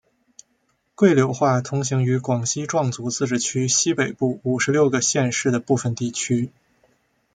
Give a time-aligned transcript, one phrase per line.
[0.95, 6.51] 桂柳话通行于广西壮族自治区西北部五十六个县市的部分地区。